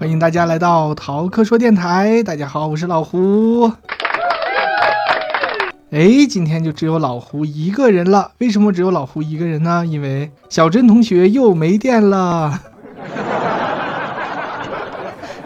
[0.00, 2.22] 欢迎大家来到逃课说电台。
[2.22, 3.70] 大家好，我是老胡。
[5.90, 8.32] 哎，今天就只有老胡一个人了。
[8.38, 9.84] 为什么只有老胡一个人呢？
[9.84, 12.58] 因为小珍同学又没电了。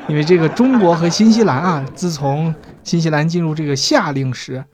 [0.07, 4.65] 因为这个中国和新西兰啊，自从新西兰进入这个夏令时，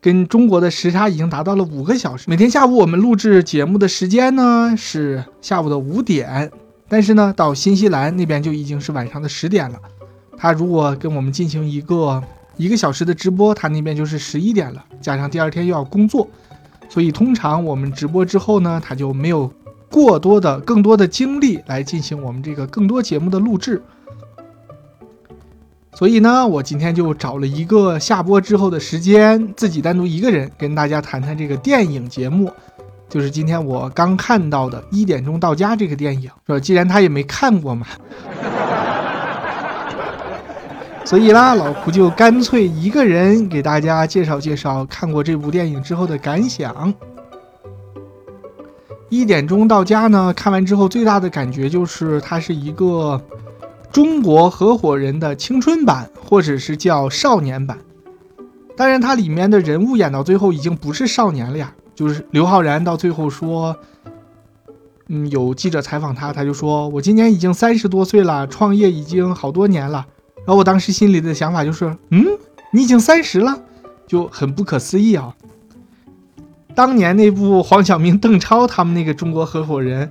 [0.00, 2.26] 跟中国的时差已经达到了五个小时。
[2.28, 6.52] 每天下午我们录制节目的时间呢是下午的五点。
[6.88, 9.78] 但是呢，到新西兰那边就已经是晚上的十点了。
[10.36, 12.22] 他如果跟我们进行一个
[12.56, 14.84] 一个小时的直播，他那边就是十一点了。
[15.00, 16.28] 加上第二天又要工作，
[16.88, 19.50] 所以通常我们直播之后呢，他就没有
[19.90, 23.82] 过多的、更多的精力来进行我们这个更多节目的录制。
[25.94, 32.52] 所以呢，我今天就找了一个下播之后的时间，自己单独一个人跟大家谈谈这个电影节目。
[33.16, 36.60] 就是今天我刚看到的《一点钟到家》这个电影，是吧？
[36.60, 37.86] 既然他也没看过嘛，
[41.02, 46.92] 所以啦，老胡就干脆一个人给大家介绍介绍看过这部电影之后的感想。
[49.08, 53.18] 《一点钟到家》呢，看完之后最大的感觉就是它是一个
[53.90, 57.78] 中国合伙人的青春版，或者是叫少年版。
[58.76, 61.72] 当然，它里面的人物演到最后已经不是少年了呀。
[61.96, 63.74] 就是刘昊然到最后说，
[65.08, 70.06] 嗯，有记者采访他，他就说：“我今年已经三十多岁了，创业已经好多年了。”
[70.46, 72.24] 然后我当时心里的想法就是：“嗯，
[72.70, 73.58] 你已经三十了，
[74.06, 75.34] 就很不可思议啊。”
[76.76, 80.10] 当年那部黄晓明、邓超他们那个中国合伙人，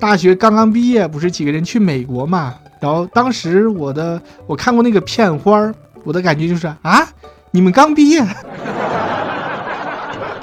[0.00, 2.56] 大学刚刚毕业，不是几个人去美国嘛？
[2.80, 7.08] 然后当时我的我看过那个片花，我的感觉就是啊，
[7.52, 8.26] 你们刚毕业。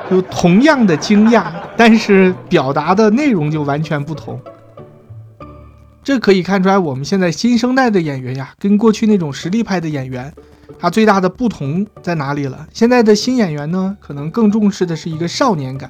[0.09, 4.39] 有同样的惊讶，但是表达的内容就完全不同。
[6.03, 10.33] 这可以看出来，我们现在新生代的演员呀，跟过去那种实力派的演员，
[10.79, 12.67] 他最大的不同在哪里了？
[12.73, 15.89] 现在的新演员呢，可能更重视的是一个少年感。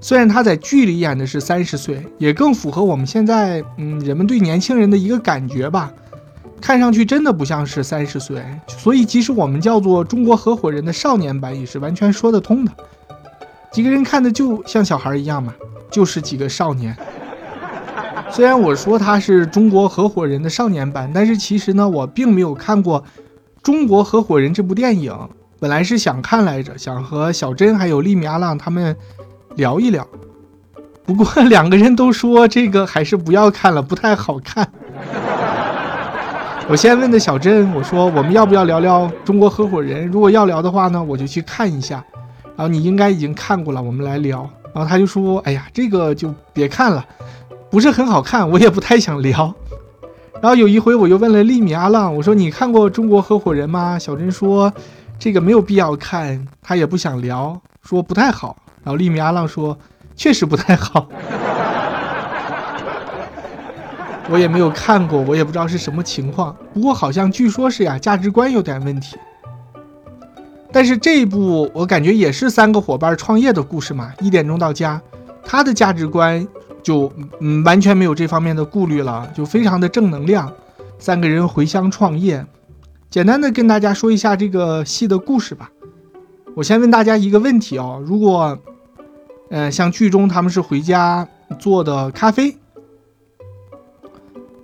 [0.00, 5.92] 虽然他在剧里演的是三十岁，也更符合我们现在嗯人们对年轻人的一个感觉吧。
[6.60, 12.72] 看上去真的不像是三十岁，所以即使我们叫做中国合伙人的少年版，也是完全说得通的。
[13.74, 15.52] 几个人看的就像小孩一样嘛，
[15.90, 16.96] 就是几个少年。
[18.30, 23.02] 虽然我说他是中国合伙人的少年版，但是其实呢，我并没有看过
[23.64, 25.12] 《中国合伙人》这部电影。
[25.58, 28.96] 本来是想看来着，想和小珍还有利米阿浪他们
[29.56, 30.06] 聊一聊。
[31.04, 34.70] 不过两个人都说这个还是不要看了，不太好看。
[36.70, 40.06] 我先问的小珍，我说我们要不要聊聊《中国合伙人》？
[40.12, 42.04] 如果要聊的话呢，我就去看一下。
[42.56, 44.48] 然后你应该已经看过了，我们来聊。
[44.72, 47.04] 然后他就说：“哎呀，这个就别看了，
[47.70, 49.54] 不是很好看，我也不太想聊。
[50.42, 54.72] ”然后有一回我又问了利米阿浪，我说：“你看过《中国合伙人》吗？”小珍说
[55.18, 59.78] ：“这个没有必要看，他也不想聊，说不太好。”然后利米阿浪说
[60.16, 61.08] ：“确实不太好。
[64.28, 66.54] ”我也没有看过，我也不知道是什么情况。
[66.72, 69.16] 不过好像据说是呀，价值观有点问题。
[70.74, 75.00] 但是这一部我感觉也是三个伙伴创业的故事嘛，一点钟到家，
[75.44, 76.44] 他的价值观
[76.82, 80.52] 就嗯完全没有这方面的顾虑了，就非常的正能量。
[80.98, 82.44] 三个人回乡创业，
[83.08, 85.70] 简单的跟大家说一下这个戏的故事吧。
[86.56, 88.58] 我先问大家一个问题哦，如果，
[89.50, 91.28] 呃像剧中他们是回家
[91.60, 92.56] 做的咖啡，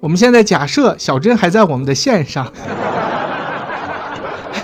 [0.01, 2.53] 我们现在假设小珍还在我们的线上。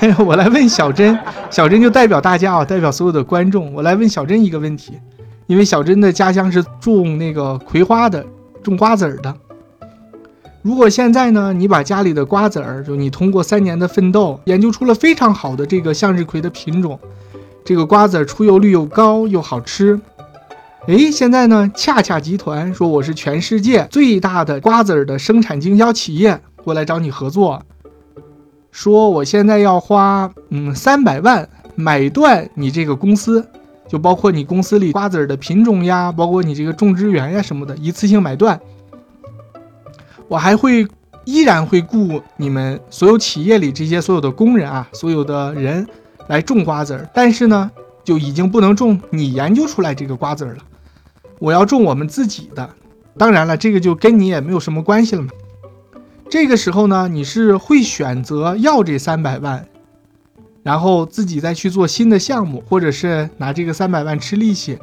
[0.24, 1.18] 我来问小珍，
[1.50, 4.92] 小珍就代表大家啊，代表所有的观众，我来问小珍一个问题，
[5.46, 8.24] 因为小珍的家乡是种那个葵花的，
[8.62, 9.34] 种瓜子儿的。
[10.62, 16.98] 如果现在呢，你把家里的瓜子儿，就你通过三年的奋斗，研究出了非常好的这个向日葵的品种，
[17.64, 19.98] 这个瓜子儿出油率又高又好吃，
[20.88, 27.62] 哎，现在呢，恰恰集团说我是全世界最大的瓜子儿的生产经销企业，过来找你合作。
[28.76, 33.48] 说我现在要花嗯三百万买断你这个公司，
[33.88, 38.60] 就包括你公司里瓜子儿的品种呀，包括你这个种植园呀什么的，一次性买断。
[40.28, 40.86] 我还会
[41.24, 45.88] 依然会雇你们所有企业里这些所有的工人啊，所有的人
[46.26, 47.70] 来种瓜子儿，但是呢，
[48.04, 50.58] 就已经不能种你研究出来这个瓜子儿了。
[51.38, 52.68] 我要种我们自己的，
[53.16, 55.30] 当然了，这个就跟你也没有什么关系了嘛。
[56.38, 59.66] 这个时候呢，你是会选择要这三百万，
[60.62, 64.78] 然后自己再去做新的项目，或者是拿这个三百万吃利息，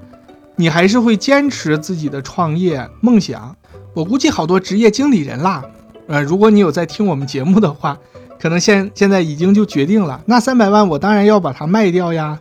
[0.56, 3.56] 你还是会坚持自己的创业梦想。
[3.94, 5.64] 我估计好多职业经理人啦，
[6.08, 8.00] 呃，如果你有在听我们节目的话，
[8.40, 12.40] 可能现现在已经就决定了，那三百万我当然要把它卖掉呀。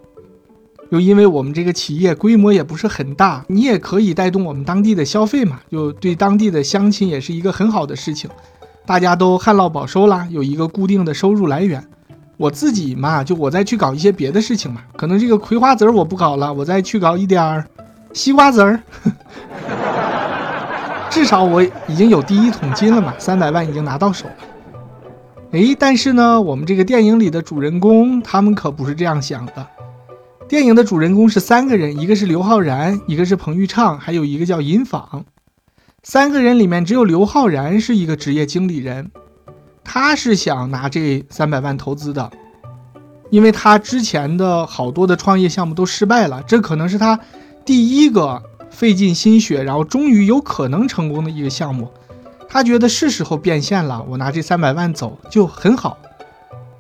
[0.89, 8.31] 又因为我们这个企业规模也不是很大，你也可以带动我们当地的消费嘛，就对当地的乡亲也是一个很好的事情，
[8.85, 11.83] 大家都旱涝保收啦，有一个固定的收入来源。
[12.37, 17.65] 我自己嘛，就我再去搞一些别的事情嘛，可能这个葵花籽儿我不搞了，我再去搞一点儿
[18.13, 18.83] 西瓜籽儿，
[21.09, 24.35] 至少我已经有第一桶金了嘛，三百万已经拿到手了。
[25.53, 29.67] 哎，但是呢，我们这个电影里的主人公他们可不是这样想的。
[30.49, 35.25] 电影的主人公是三个人，一个是刘昊然，一个是彭昱畅，还有一个叫尹昉。
[36.05, 39.13] 三个人里面只有刘昊然是一个职业经理人，
[39.85, 42.29] 他是想拿这三百万投资的，
[43.31, 47.21] 因为他之前的好多的创业项目都失败了，这可能是他
[47.65, 51.89] 第一个费尽心血，然后终于有可能成功的一个项目。
[52.49, 55.97] 他觉得是时候变现了，我拿这三百万走就很好。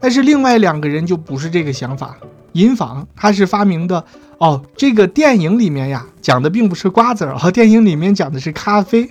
[0.00, 2.16] 但是另外两个人就不是这个想法。
[2.54, 4.04] 银坊，他是发明的
[4.42, 4.60] 哦。
[4.76, 9.08] 这个电影里面呀，讲的并不是瓜子儿啊，电影里面讲的是咖啡，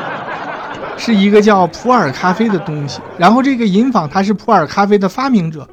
[0.98, 3.00] 是一个叫普洱咖啡的东西。
[3.16, 5.66] 然后这个银坊他是普洱咖啡的发明者，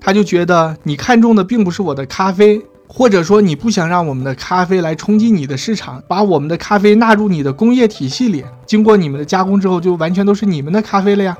[0.00, 11.36] 他就觉得你看中的并不是我的咖啡，或者说你不想让我们的咖啡来冲击你的市场，把我们的咖啡纳入你的工业体系里，经过你们的加工之后，就完全都是你们的咖啡了呀。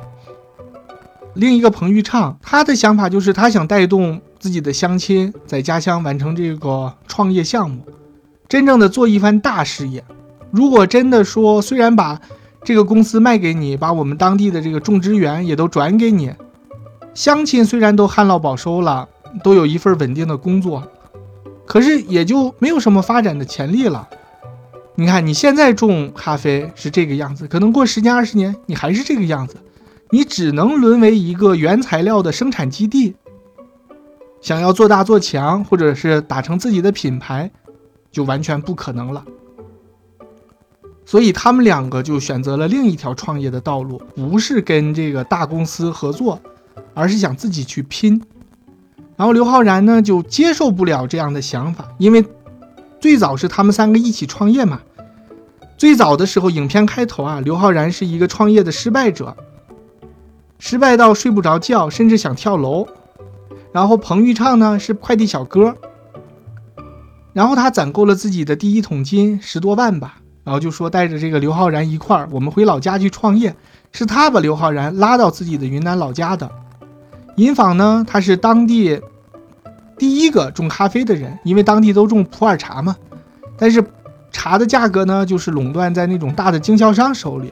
[1.35, 4.20] 另一个彭昱畅，他的想法就是他想带动。
[4.38, 7.85] 自己的乡亲在家乡完成这个创业项目，
[8.49, 10.05] 真正的做一番大事业。
[10.50, 12.20] 如果真的说，虽然把
[12.64, 16.32] 这个公司卖给你，把我们当地的这个种植园也都转给你，
[17.14, 19.08] 乡亲虽然都旱涝保收了，
[19.43, 20.82] 都有一份稳定的工作，
[21.67, 24.08] 可是也就没有什么发展的潜力了。
[24.94, 29.56] 你看，你现在种咖啡是这个样子，可能过十年二十年，你还是这个样子，
[30.11, 33.14] 你只能沦为一个原材料的生产基地。
[34.40, 37.50] 想要做大做强，或者是打成自己的品牌，
[38.11, 39.25] 就完全不可能了。
[41.05, 46.38] 所以他们两个就选择了另一条创业的道路，不是跟这个大公司合作，
[46.94, 48.23] 而是想自己去拼。
[49.17, 52.25] 然后刘昊然呢就接受不了这样的想法，因为
[53.00, 54.81] 最早是他们三个一起创业嘛。
[55.76, 59.37] 最早的时候，影片开头啊，刘昊然是一个创业的失败者，
[60.58, 62.87] 失败到睡不着觉，甚至想跳楼。
[63.73, 65.76] 然后彭昱畅呢是快递小哥，
[67.32, 73.55] 然后他攒够了自己的第一桶金十多万吧，然后就说带着这个刘昊然一块儿，我们回老家去创业。
[73.91, 76.50] 是他把刘昊然拉到自己的云南老家的。
[77.37, 79.00] 尹昉呢，他是当地
[79.97, 82.94] 第一个种咖啡的人，因为当地都种普洱茶嘛，
[83.56, 83.82] 但是
[84.31, 87.50] 茶的价格呢就是垄断在那种大的经销商手里。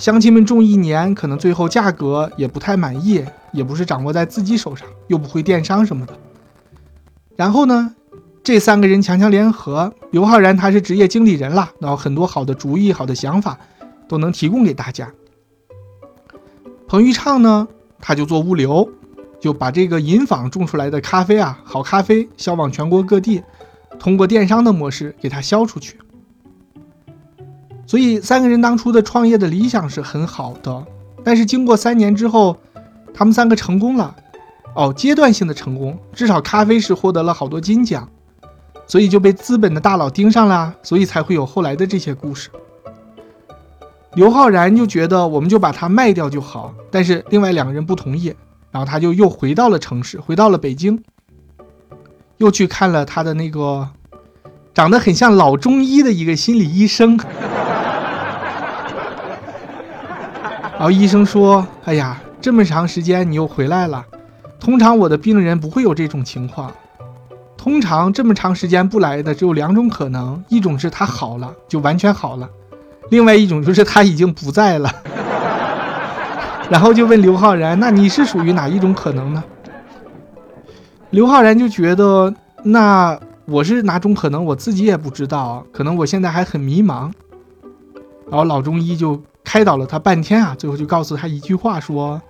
[0.00, 6.18] 乡亲们种一年，可能最后价格也不太满意，也不是掌握在自己手上，又不会电商什么的。
[7.36, 7.94] 然后呢，
[8.42, 13.58] 这三个人强强联合，刘昊然他是职业经理人了，然后很多好的主意、好的想法
[14.08, 15.12] 都能提供给大家。
[16.88, 17.68] 彭昱畅呢，
[17.98, 18.90] 他就做物流，
[19.38, 23.42] 就把这个银坊种出来的咖啡啊，好咖啡销往全国各地，
[23.98, 25.98] 通过电商的模式给他销出去。
[27.90, 30.86] 所以三个人当初的创业的理想是很好的，
[31.24, 32.56] 但是经过三年之后，
[33.12, 34.14] 他们三个成功了，
[34.76, 38.08] 哦，阶段性的成功，至少咖啡是获得了好多金奖，
[38.86, 42.48] 所以就被资本的大佬盯上了，所以才会有后来的这些故事。
[44.14, 48.32] 刘昊然就觉得我们就把它卖掉就好，但是另外两个人不同意，
[48.70, 51.02] 然后他就又回到了城市，回到了北京，
[52.36, 53.88] 又去看了他的那个
[54.72, 57.18] 长得很像老中医的一个心理医生。
[60.80, 64.02] 然后医生说：“哎呀，这么长时间你又回来了。
[64.58, 66.72] 通常我的病人不会有这种情况。
[67.54, 72.48] 通常这么长时间不来的只有两种可能：一种是他好了，就完全好了；
[73.10, 74.90] 另外一种就是他已经不在了。
[76.72, 79.44] ”然后就问刘昊然：“那你是属于哪一种可能呢？”
[81.10, 82.32] 刘昊然就觉得
[82.64, 87.12] ：“那我是哪种可能，我自己也不知道，可能我现在还很迷茫。”
[88.30, 89.22] 然后老中医就。
[89.52, 92.22] 开导了他半天啊，最后就告诉他一句话，说：“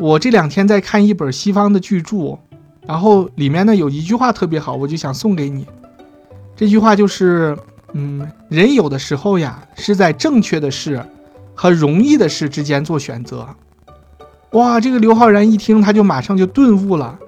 [0.00, 2.38] 我这两天在看一本西方的巨著，
[2.86, 5.66] 然后里面呢有一句话特别好，我就想送给你。
[6.56, 7.54] 这句话就是，
[7.92, 11.04] 嗯，人有的时候呀是在正确的事
[11.54, 13.46] 和容易的事之间做选择。
[14.52, 17.18] 哇，这个刘昊然一听，他就马上就顿悟了，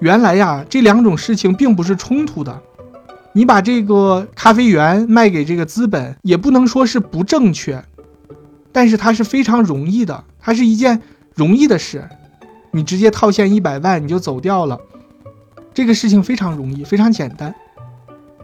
[0.00, 2.60] 原来呀这两种事情并不是冲突的。”
[3.32, 7.82] 你把这个咖啡园卖给这个资本，也不能说是不正确，
[8.72, 11.00] 但是它是非常容易的，它是一件
[11.34, 12.08] 容易的事，
[12.70, 14.80] 你直接套现一百万你就走掉了，
[15.74, 17.54] 这个事情非常容易，非常简单。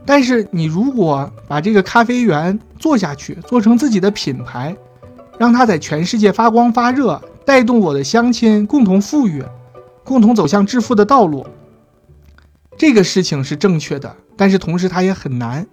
[0.04, 4.76] 但是你如果把这个咖啡园做下去，做成自己的品牌，
[5.38, 9.44] 让它在全世界发光发热，带动我的乡亲共同富裕，
[10.04, 11.46] 共同走向致富的道路，
[12.76, 15.66] 这个事情是正确的，但是同时它也很难。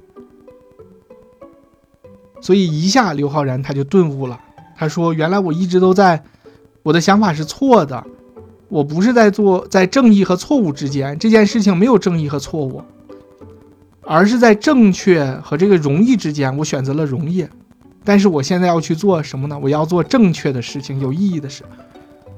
[2.41, 4.39] 所以一下刘昊然他就顿悟了，
[4.75, 6.23] 他说：“原来我一直都在，
[6.83, 8.03] 我的想法是错的，
[8.67, 12.83] 我不是在做在正义和错误之间，这件事情没有正义和错误。”
[14.07, 17.43] 而是在正确和这个容易之间，我选择了容易。
[18.03, 19.57] 但是我现在要去做什么呢？
[19.59, 21.63] 我要做正确的事情，有意义的事。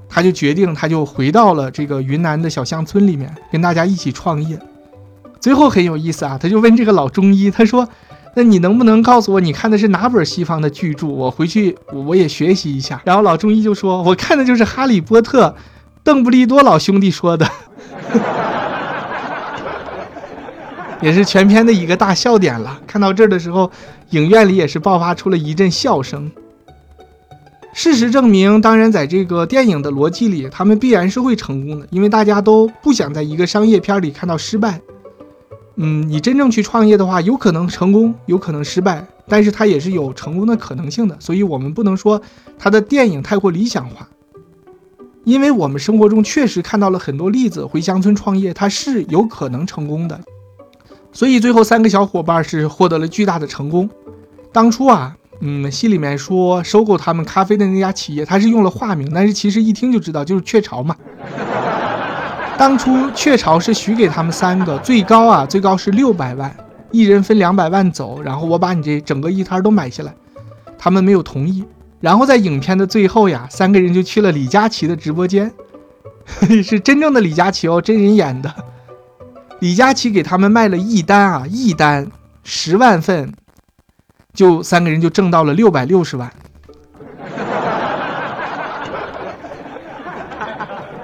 [0.07, 4.57] 他就决定，他就回到了这个云南的小乡村里面，跟大家一起创业。
[5.41, 7.85] 最后很有意思啊，他就问这个老中医，他说
[8.37, 11.07] ：“那你能不能告诉我，你看的是哪本西方的巨著？
[11.07, 15.47] 我回去我也学习一下。”然后老中医就说：“我看的就是《哈利波特》，
[16.03, 17.49] 邓布利多老兄弟说的。
[21.01, 22.79] ”也是全片的一个大笑点了。
[22.85, 23.71] 看到这儿的时候，
[24.11, 26.31] 影院里也是爆发出了一阵笑声。
[27.73, 34.79] 事实证明，当然在这个电影的逻辑里，他们必然是会成功的，因为大家都不想在一个商业片里看到失败。
[35.79, 41.15] 嗯，你真正去创业的话，有可能成功，有可能失败，但是它也是有成功的可能性的。
[41.19, 42.19] 所以，我们不能说
[42.57, 44.09] 他的电影太过理想化，
[45.23, 50.19] 因为我们生活中确实看到了很多例子，回乡村创业，它是有可能成功的。
[51.13, 53.87] 所以最后三个小伙伴是获得了巨大的成功。
[54.51, 60.95] 当初啊，嗯，戏里面说收购他们咖啡的那家企业，他是用了化名，但是其实一听就知道就是雀巢嘛。
[62.57, 66.53] 当初雀巢是许给他们三个，最高啊，最高是六百万，
[66.91, 70.13] 一人分两百万走，然后我把你这整个一摊都买下来。
[70.77, 71.63] 他们没有同意。
[71.99, 75.51] 然后在影片的最后呀，三个人就去了李佳琦的直播间，
[76.63, 78.53] 是真正的李佳琦哦，真人演的。
[79.59, 82.11] 李佳琦给他们卖了一单啊，一单
[82.43, 83.31] 十万份，
[84.33, 86.31] 就三个人就挣到了六百六十万。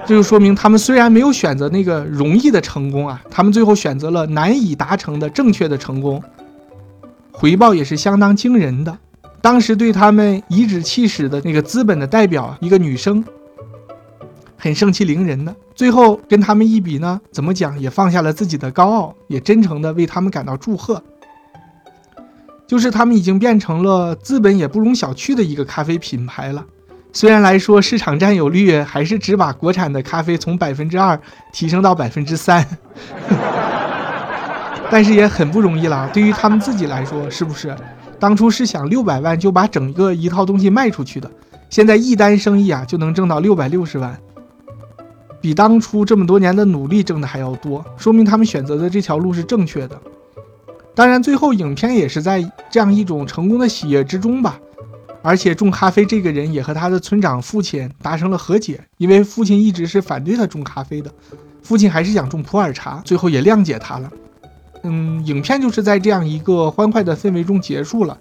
[0.06, 6.22] 这就说明他们虽然没有选择那个容易的成功啊，他们最后选择了难以达成的正确的成功，
[7.32, 8.98] 回报也是相当惊人的。
[9.40, 13.24] 当时对他们颐指气使的那个资本的代表，一个女生。
[14.56, 21.02] 很盛气凌人的，最后跟他们一比呢，怎么讲也放下了自己的高傲，也真诚的为他们感到祝贺。
[22.66, 26.64] 就是他们已经变成了资本也不容小觑的一个咖啡品牌了。
[27.16, 31.18] 虽然来说市场占有率还是只把国产的咖啡从百分之二
[31.52, 32.66] 提升到百分之三，
[34.90, 36.10] 但是也很不容易了。
[36.12, 37.74] 对于他们自己来说，是不是？
[38.18, 41.30] 当初是想六百万就把整个一套东西卖出去的，
[41.70, 44.18] 现在一单生意啊就能挣到六百六十万。
[45.40, 49.96] 比当初这么多年的努力挣的还要多，说明他们选择的这条路是正确的。
[50.96, 54.58] 当然，最后影片也是在这样一种成功的喜悦之中吧。
[55.26, 61.10] 而且种咖啡这个人也和他的村长父亲达成了和解，因为父亲一直是反对他种咖啡的，
[61.62, 64.12] 父亲还是想种普洱茶，最后也谅解他了。
[64.82, 68.18] 嗯，影片就是在这样一个欢快的氛围中结束了，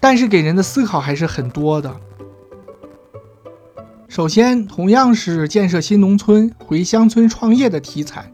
[0.00, 1.94] 但是给人的思考还是很多的。
[4.08, 8.32] 首先，同样是建设新农村、回乡村创业的题材，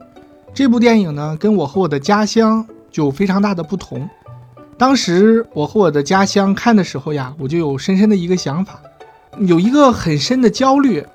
[0.54, 4.08] 这部电影呢，跟我和我的家乡就非常大的不同。
[4.82, 8.82] 当时我和我的家乡看的时候呀，我就有深深的一个想法，
[9.38, 11.06] 有一个很深的焦虑，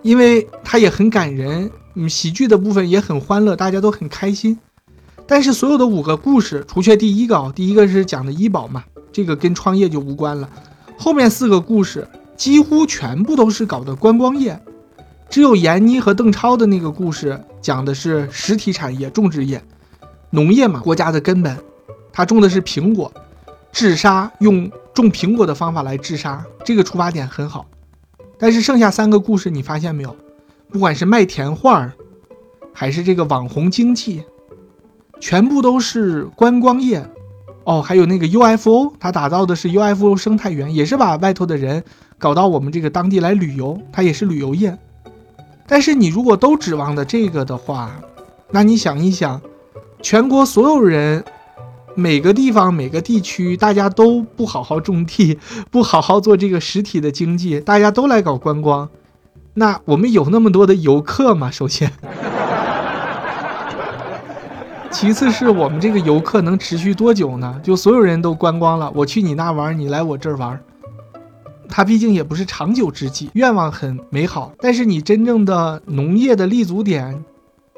[0.00, 4.58] 因为它也很感人，嗯，喜剧的部分也很欢乐，大家都很开心。
[5.26, 10.48] 但是所有的五个故事，除却第一个，第一个是讲的医保嘛，这个跟创业就无关了，
[10.96, 12.08] 后面四个故事。
[12.38, 14.58] 几乎全部都是搞的观光业，
[15.28, 19.62] 只有闫妮和邓超的那个故事讲的是实体产业、种植业、
[20.30, 21.54] 农业嘛，国家的根本。
[22.12, 23.12] 他种的是苹果，
[23.72, 27.66] 治沙用种苹果的方法来治沙，这个出发点很好。
[28.38, 30.16] 但是剩下三个故事你发现没有？
[30.70, 31.92] 不管是卖田画，
[32.72, 34.22] 还是这个网红经济，
[35.20, 37.04] 全部都是观光业。
[37.64, 41.84] 哦，还有那个 UFO，他打造的是 UFO 生态园，也是把外头的人。
[42.18, 44.76] 搞到我们这个当地来旅游，它也是旅游业。
[45.66, 47.98] 但是你如果都指望的这个的话，
[48.50, 49.40] 那你想一想，
[50.02, 51.24] 全国所有人，
[51.94, 55.38] 每个地方每个地区，大家都不好好种地，
[55.70, 58.88] 不好好做这个实体的经济，大家都来搞观光，
[59.54, 61.50] 那我们有那么多的游客吗？
[61.50, 61.90] 首先，
[64.90, 67.60] 其次是我们这个游客能持续多久呢？
[67.62, 70.58] 就所有人都观光了，我去你那玩，你来我这儿玩。
[71.72, 73.30] 它毕竟也不是长久之计。
[73.34, 77.24] 愿望很美好，但是你真正的农业的立足点，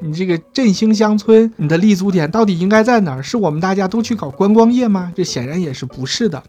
[0.03, 3.23] 你这个振兴乡村，你的立足点到底应该在哪儿？
[3.23, 5.13] 是我们大家都去搞观光业吗？
[5.15, 6.43] 这显然也是不是的。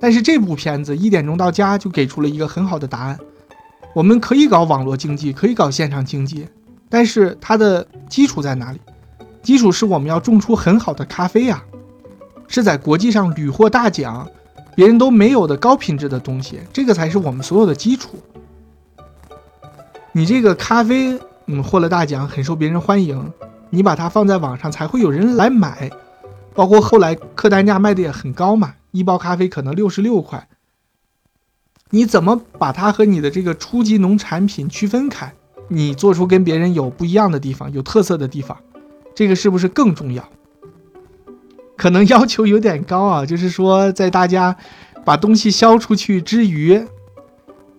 [0.00, 3.16] 但是这部片子一点钟到家就给出了一个很好的答案：
[3.94, 6.48] 我们可以搞网络经济，可以搞线上经济，
[6.88, 8.80] 但是它的基础在哪里？
[9.40, 11.62] 基础是我们要种出很好的咖啡呀，
[12.48, 14.28] 是在国际上屡获大奖，
[14.74, 18.16] 别人都没有的高品质的东西，这个才是我们所有的基础。
[20.10, 21.16] 你这个咖啡，
[21.46, 23.32] 嗯，获了大奖，很受别人欢迎，
[23.70, 25.90] 你把它放在网上才会有人来买，
[26.54, 30.48] 包括后来客单价卖的也很高嘛，一包咖啡可能六十六块。
[31.90, 35.32] 你怎么把它和你的这个初级农产品区分开？
[35.68, 38.56] 你做出跟别人有不一样的地方，有特色的地方？
[39.14, 40.28] 这个是不是更重要？
[41.76, 44.56] 可能要求有点高啊，就是说，在大家
[45.04, 46.84] 把东西销出去之余，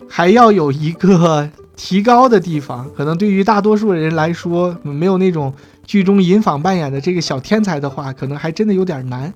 [0.08, 2.90] 还要有一个提高的地方。
[2.94, 5.54] 可能对于大多数人来说，没有那种
[5.86, 9.34] 剧中银坊扮演的这个小天才的话，可能还真的有点难。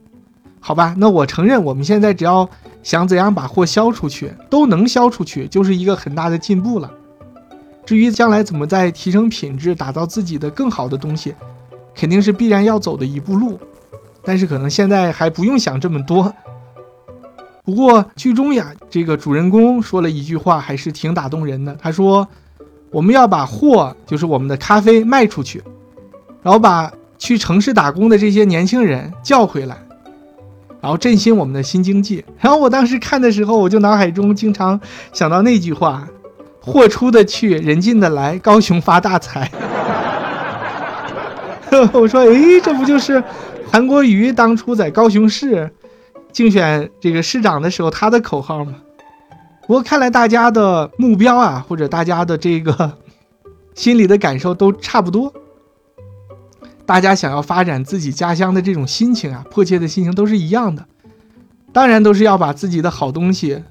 [0.60, 2.50] 好吧，那我承认，我们现在只要
[2.84, 6.92] 想怎样把货销出去，都能销出去，就是一个很大的进步了。
[7.86, 11.34] 至于将来怎么再提升品质，打造自己的更好的东西。
[11.94, 13.60] 肯定是必然要走的一步路，
[14.24, 16.34] 但是可能现在还不用想这么多。
[17.64, 21.76] 不过剧中呀，这个主人公说了一句话，还是挺打动人的。
[21.80, 22.28] 他说
[22.90, 25.62] ：“我们要把货，就是我们的咖啡卖出去，
[26.42, 29.78] 然后把去城市打工的这些年轻人叫回来，
[30.82, 34.82] 然后振兴我们的新经济。”然后我当时看的时候，我就脑海中经常
[35.14, 36.08] 想到那句话
[36.60, 39.50] ：“货出的去，人进的来，高雄发大财。”
[41.94, 43.24] 我说，哎，这不就是
[43.72, 45.72] 韩国瑜当初在高雄市
[46.32, 48.76] 竞选这个市长的时候他的口号吗？
[49.68, 52.98] 不过看来大家的目标啊，或者大家的这个
[53.76, 55.34] 心里的感受都差不多。
[56.86, 60.86] 大家想要发展自己家乡的这种心情啊，迫切的心情都是一样的。
[61.72, 63.64] 当然都是要把自己的好东西、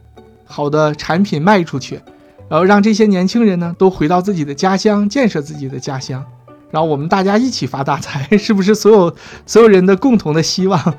[0.46, 2.00] 好的产品卖出去，
[2.48, 6.24] 然后让这些年轻人呢都回到自己的家乡，建设自己的家乡。
[6.70, 10.80] 然后我们大家一起发大财，是不是所有所有人的共同的希望？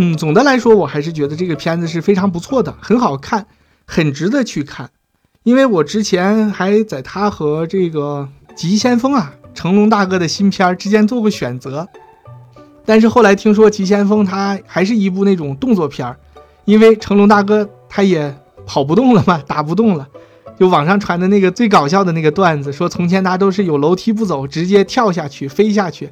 [0.00, 3.46] 嗯，总的来说，我还是觉得这个片子是非常不错的，很好看，
[3.84, 4.90] 很值得去看。
[5.42, 11.88] 因为我之前还在他和这个《急先锋》啊，成龙大哥的新片之间做过选择，
[12.86, 16.16] 但是后来听说《急先锋》他还是一部那种动作片儿，
[16.64, 18.36] 因为成龙大哥他也。
[18.70, 20.06] 跑不动了嘛，打不动了，
[20.60, 26.10] 就网上传的那个最搞笑的那个段子，说从前他都是有楼梯不走，直接跳下去飞下去，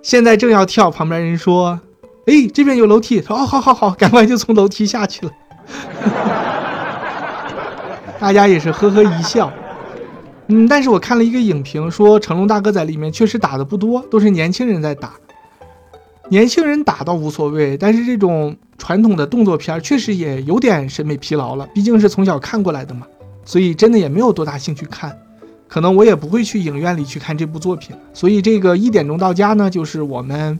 [0.00, 1.80] 现在正要跳，旁边人说
[2.26, 5.32] ：“哎，这边有楼梯。”说：“哦，好好好，赶快就从楼梯下去了。
[8.20, 9.52] ”大家也是呵呵一笑。
[10.48, 15.14] 嗯，但是我看了一个影评，说成龙大哥在里面确实打的不多，都是年轻人在打。
[16.30, 21.66] 年轻人打倒无所谓，但是这种传统的动作片确实也有点审美疲劳了。
[21.74, 23.06] 毕竟是从小看过来的嘛，
[23.44, 25.16] 所以真的也没有多大兴趣看。
[25.68, 27.94] 可能我也不会去影院里去看这部作品。
[28.14, 30.58] 所以这个一点钟到家呢，就是我们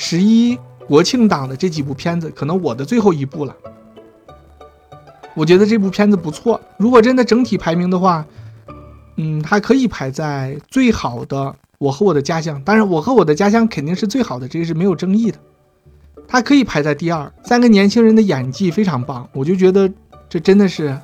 [0.00, 0.56] 十一
[0.86, 3.54] 国庆档的这几部片子，可能我的最后一部了。
[5.34, 6.60] 我觉得这部片子不错。
[6.76, 8.24] 如果真的整体排名的话，
[9.16, 11.52] 嗯，它可以排在最好的。
[11.78, 15.38] 我和我的家乡，当然我和我的家乡肯定是最好的，这个是没有争议的。
[16.28, 17.32] 它可以排在第二。
[17.42, 19.90] 三个年轻人的演技非常棒，我就觉得
[20.28, 20.96] 这真的是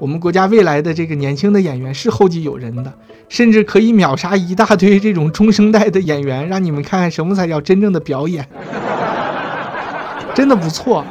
[0.00, 2.92] 我们国家未来的这个年轻的演员是后继有人的，
[3.28, 8.48] 甚至可以秒杀一大堆这种中生代的演员，让你们看看什么才叫真正的表演，
[10.34, 11.04] 真的不错。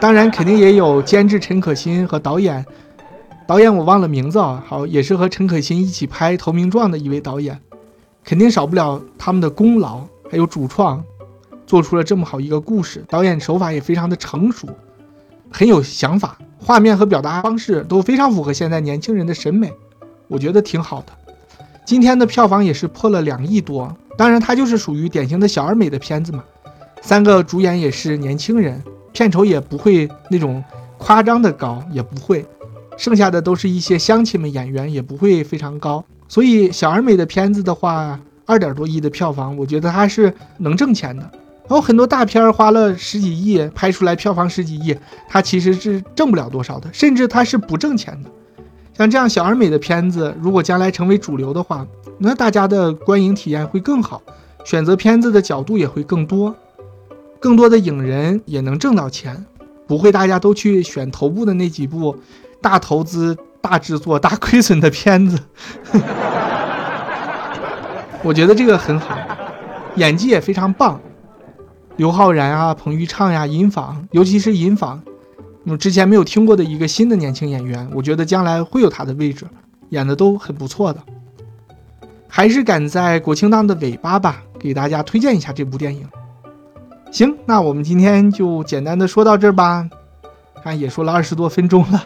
[0.00, 2.66] 当然肯定也有监制陈可辛和导演，
[3.46, 7.60] 导演我忘了名字啊，好也是和陈可辛一起拍《投名状》的一位导演。
[8.24, 11.04] 肯定少不了他们的功劳，还有主创，
[11.64, 13.04] 做出了这么好一个故事。
[13.08, 14.68] 导演手法也非常的成熟，
[15.50, 19.72] 很有想法，画面和表达方式都非常符合现在年轻人的审美，
[20.28, 21.12] 我觉得挺好的。
[21.84, 26.44] 今天的票房也是破了两亿多，当然它就是属于典型的小而美的片子嘛。
[27.00, 28.80] 三个主演也是年轻人，
[29.12, 30.62] 片酬也不会那种
[30.98, 32.46] 夸张的高，也不会，
[32.96, 36.04] 剩下的都是一些乡亲们演员，也不会非常高。
[36.28, 41.28] 所以小而美的片子的话，二点多亿的票房，我觉得它是能挣钱的。
[41.68, 44.94] 然后很多大片花了十几亿拍出来，票房十几亿，
[45.28, 48.28] 它其实是挣不了多少的，甚至它是不挣钱的。
[48.94, 51.86] 像这样小而美的片子，如果将来成为主流的话，
[52.18, 54.20] 那大家的观影体验会更好，
[54.64, 56.54] 选择片子的角度也会更多，
[57.40, 59.46] 更多的影人也能挣到钱，
[59.86, 62.14] 不会大家都去选头部的那几部
[62.60, 65.38] 大投资、大制作、大亏损的片子。
[68.22, 69.16] 我觉得这个很好，
[69.96, 71.00] 演技也非常棒。
[71.96, 74.98] 刘昊然啊，彭昱畅呀，尹昉，尤其是尹昉，
[75.64, 79.46] 我之前没有听过的一个新的年轻演员，我觉得将来会有他的位置，
[79.90, 81.00] 演的都很不错的。
[82.26, 86.08] 还是赶在国庆档的尾巴吧，给大家推荐一下这部电影。
[87.10, 89.86] 行，那我们今天就简单的说到这儿吧，
[90.64, 92.02] 看也说了二十多分钟了，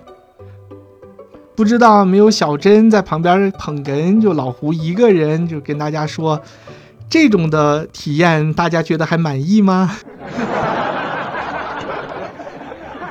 [1.55, 6.43] 不知道没有小珍在旁边捧哏，就老胡一个人就跟大家说。
[7.09, 9.97] 这种的体验，大家觉得还满意吗？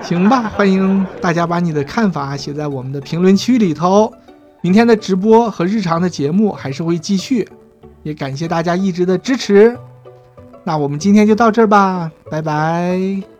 [0.01, 4.13] 行吧，欢迎大家把你的看法写在我们的评论区里头。
[4.61, 7.47] 明天的直播和日常的节目还是会继续，
[8.03, 9.77] 也感谢大家一直的支持。
[10.63, 13.34] 那我们今天就到这儿吧，拜拜。